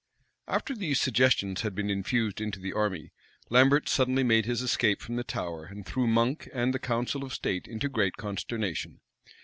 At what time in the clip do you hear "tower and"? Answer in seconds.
5.23-5.85